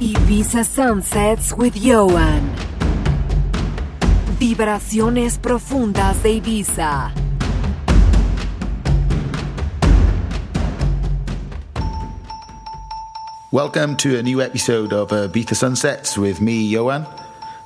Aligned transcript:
Ibiza 0.00 0.64
Sunsets 0.64 1.52
with 1.52 1.74
Ioan. 1.74 2.54
Vibraciones 4.38 5.38
profundas 5.38 6.22
de 6.22 6.40
Ibiza. 6.40 7.10
Welcome 13.50 13.96
to 13.96 14.16
a 14.18 14.22
new 14.22 14.40
episode 14.40 14.92
of 14.92 15.08
Ibiza 15.10 15.56
Sunsets 15.56 16.16
with 16.16 16.40
me, 16.40 16.70
Ioan. 16.72 17.04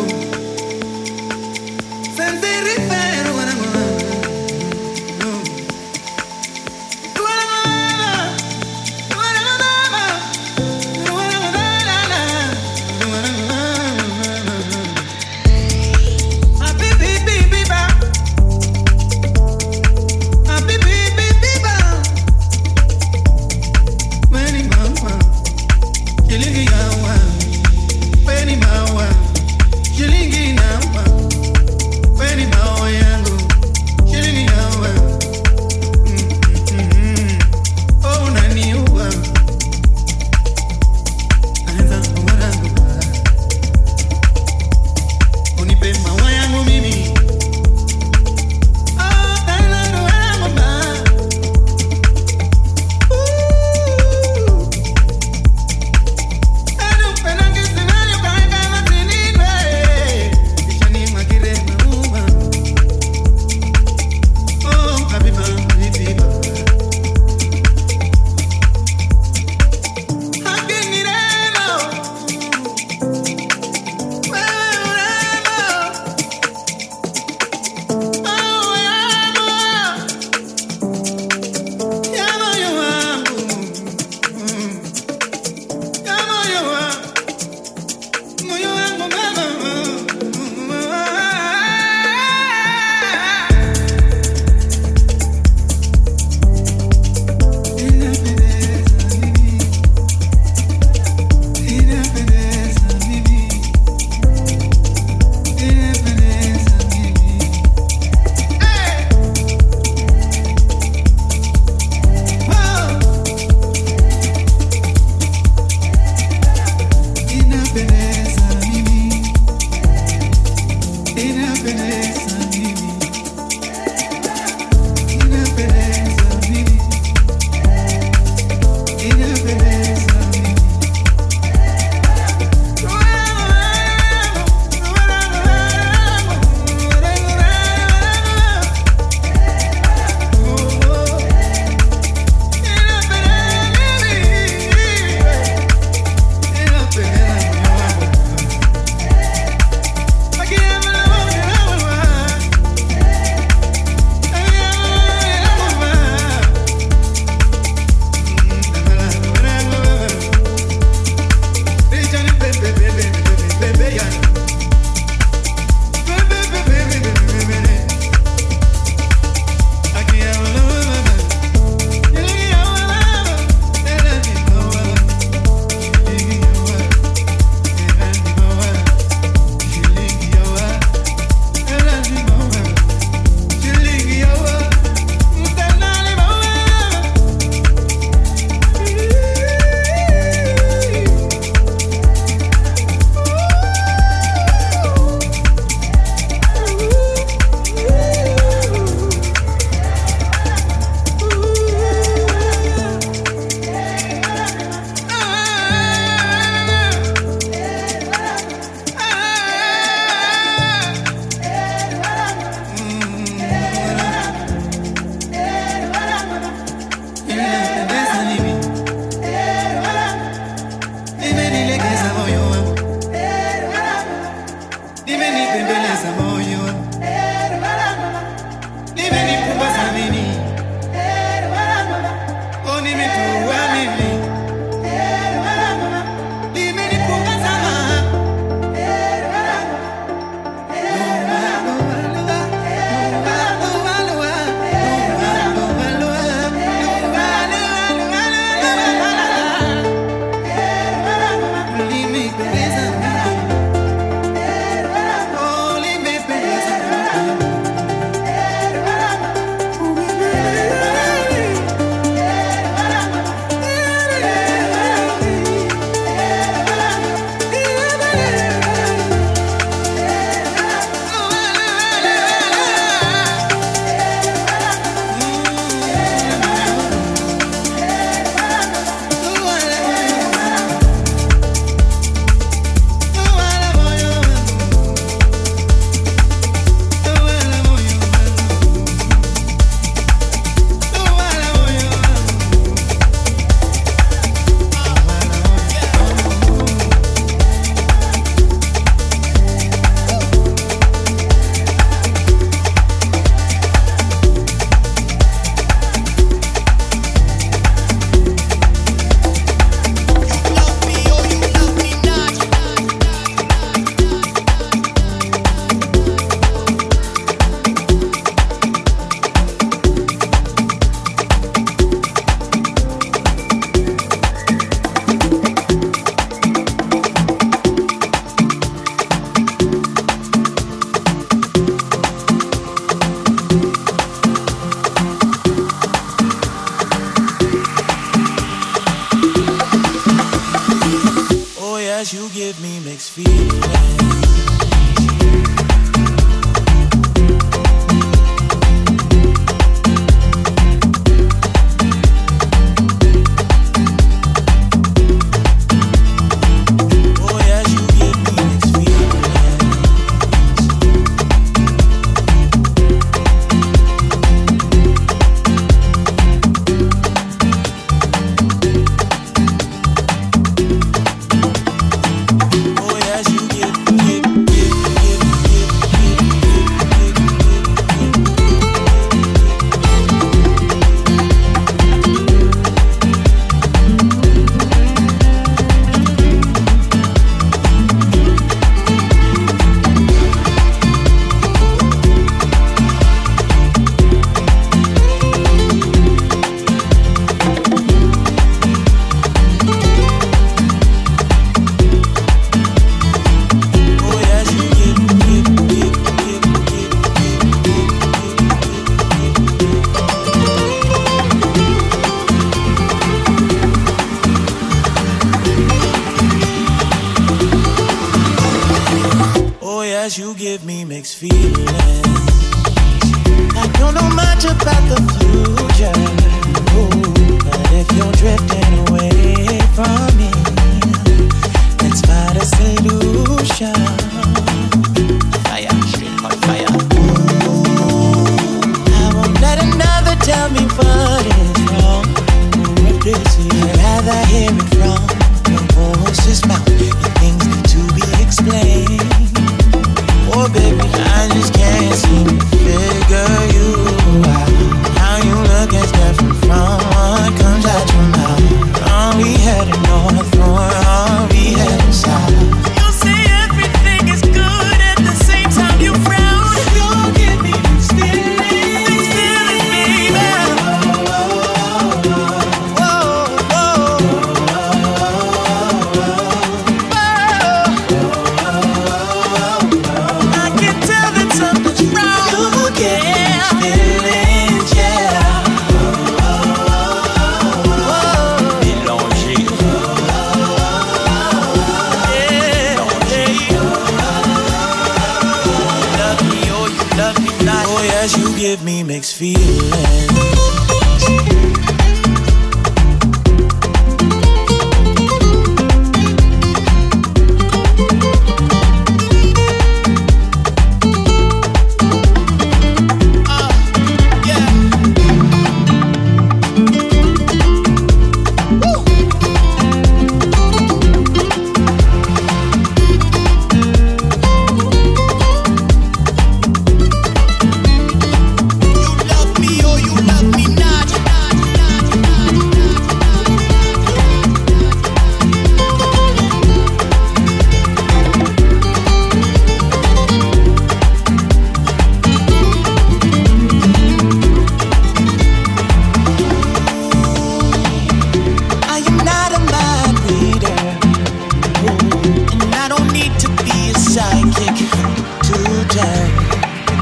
I 444.09 444.25
hear 444.25 444.49
it 444.51 444.69
from? 444.73 445.53
Your 445.53 445.61
voice 446.03 446.25
is 446.27 446.45
mine. 446.47 446.58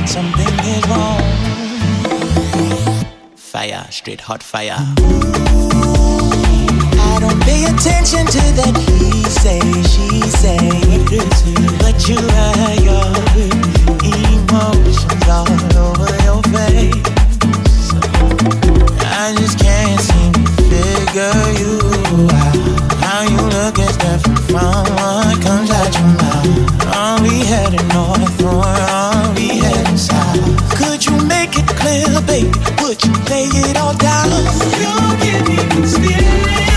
something 0.08 0.48
is 0.64 0.88
wrong. 0.88 1.22
Fire, 3.36 3.86
straight 3.90 4.22
hot 4.22 4.42
fire. 4.42 4.78
I 7.00 7.18
don't 7.20 7.42
pay 7.44 7.66
attention 7.66 8.26
to 8.26 8.44
that 8.60 8.76
he 8.88 9.24
say, 9.44 9.60
she 9.92 10.22
say, 10.42 10.58
but 11.84 12.08
you 12.08 12.20
are 12.46 12.76
your 12.88 13.12
emotions 14.16 15.28
all 15.28 15.52
over 15.76 16.16
your 16.24 16.42
face. 16.56 17.92
I 19.04 19.36
just 19.38 19.60
can't 19.60 20.00
seem 20.00 20.32
to 20.32 20.42
figure 20.72 21.44
you 21.60 21.74
out. 22.32 22.56
How 23.04 23.22
you 23.24 23.42
look 23.56 23.78
is 23.78 23.98
different 23.98 24.40
from 24.40 24.84
what 24.96 25.36
comes 25.42 25.70
out 25.70 25.92
your 25.94 26.12
mouth. 26.22 26.96
Are 26.96 27.22
we 27.22 27.44
heading 27.44 27.88
north 27.90 28.44
or? 28.44 28.97
Could 30.98 31.06
you 31.06 31.26
make 31.28 31.56
it 31.56 31.68
clear, 31.68 32.22
baby? 32.22 32.50
Would 32.82 33.04
you 33.06 33.14
lay 33.30 33.46
it 33.70 33.78
all 33.78 33.96
down? 33.96 34.32
You 34.82 35.18
give 35.22 35.48
me 35.48 36.77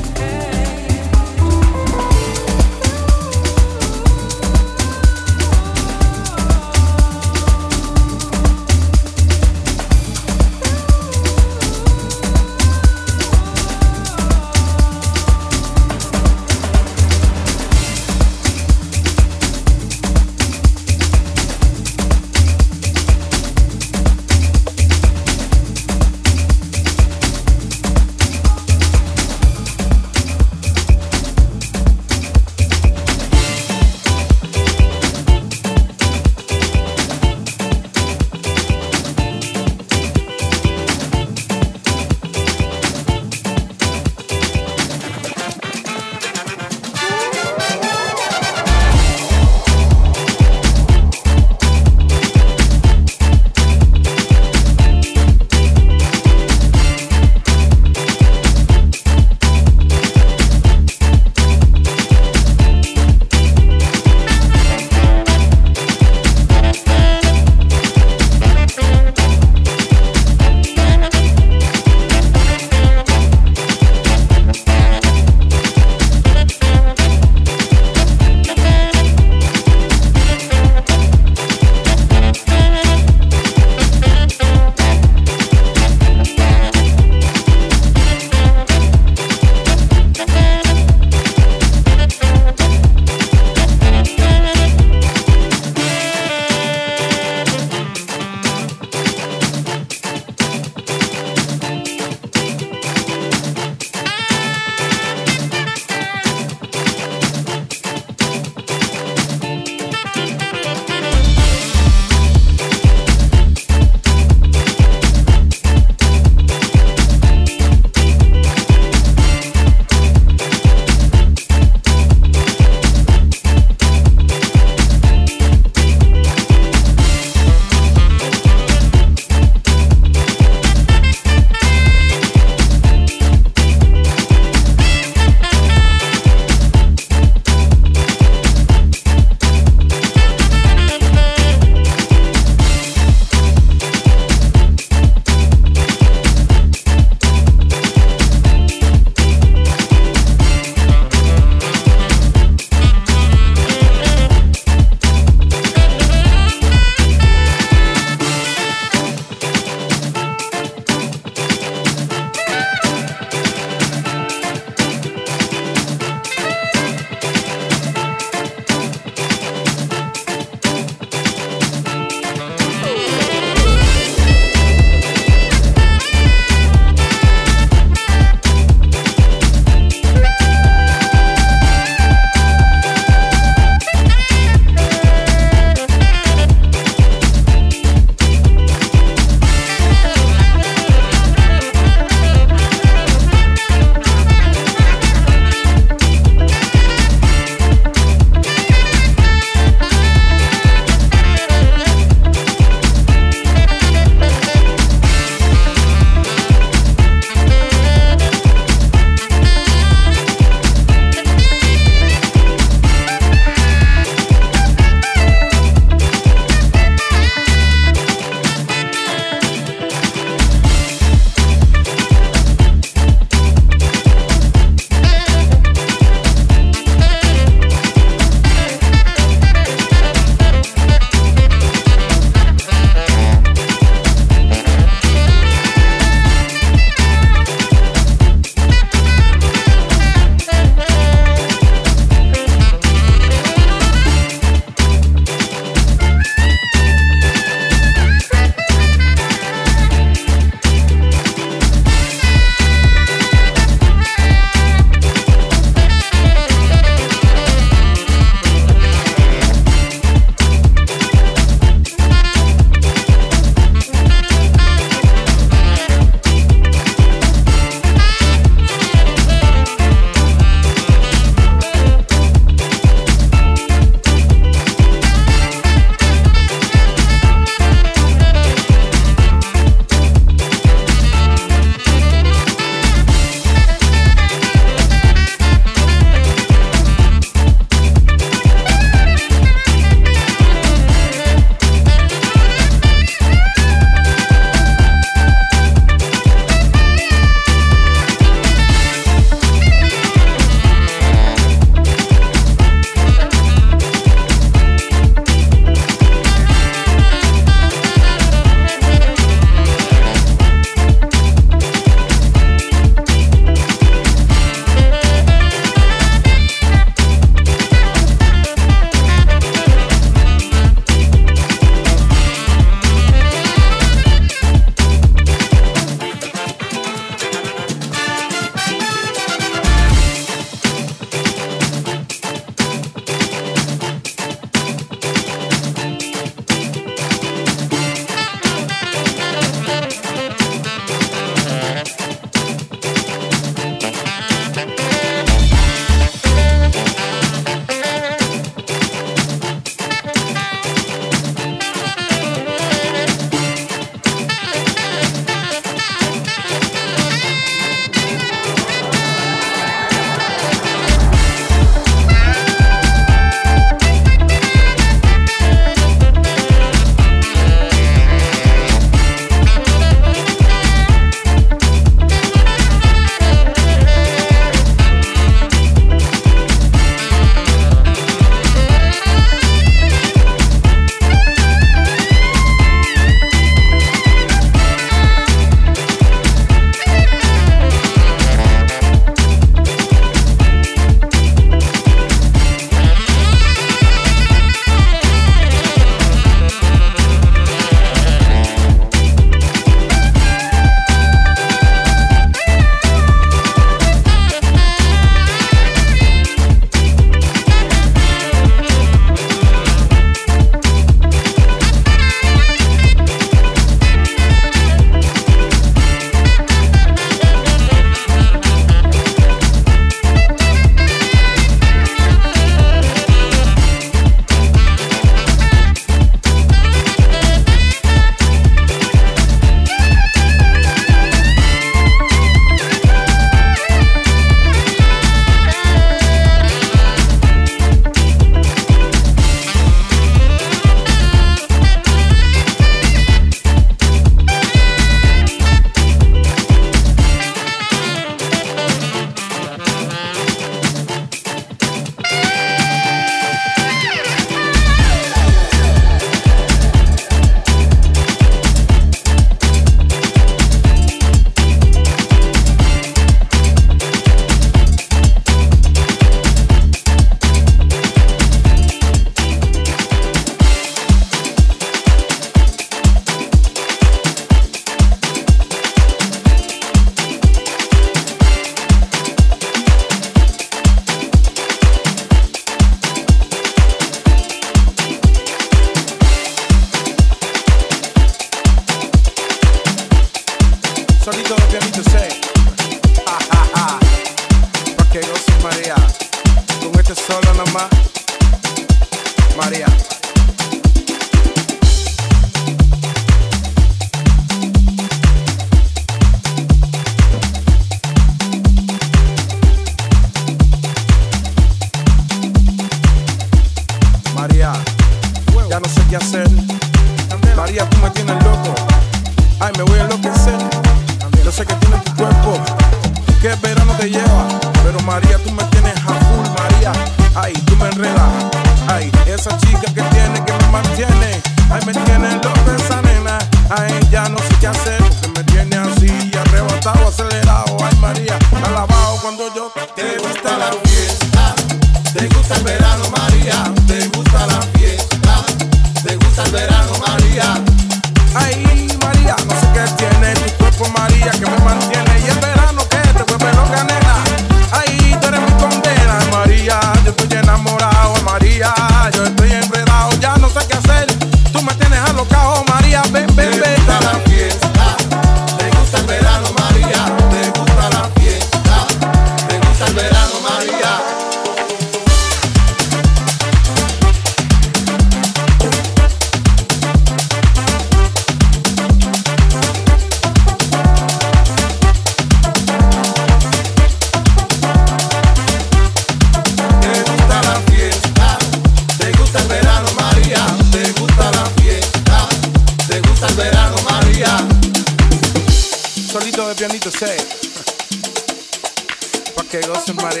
noche. 599.74 600.00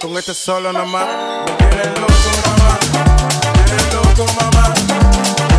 Con 0.00 0.16
este 0.16 0.34
solo 0.34 0.72
nomás, 0.72 1.06
me 1.06 1.84
loco, 2.00 2.30
mamá. 2.46 2.78
Me 3.70 3.78
loco, 3.94 4.26
mamá. 4.40 4.74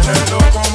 Me 0.05 0.31
loco, 0.31 0.68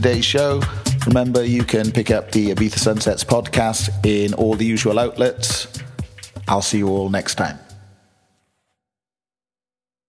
today's 0.00 0.24
show. 0.24 0.62
Remember, 1.06 1.44
you 1.44 1.62
can 1.62 1.90
pick 1.92 2.10
up 2.10 2.30
the 2.30 2.54
Ibiza 2.54 2.78
Sunsets 2.78 3.22
podcast 3.22 3.90
in 4.06 4.32
all 4.32 4.54
the 4.54 4.64
usual 4.64 4.98
outlets. 4.98 5.68
I'll 6.48 6.62
see 6.62 6.78
you 6.78 6.88
all 6.88 7.10
next 7.10 7.34
time. 7.34 7.58